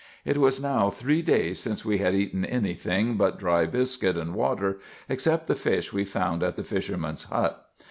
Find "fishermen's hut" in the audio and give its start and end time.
6.63-7.69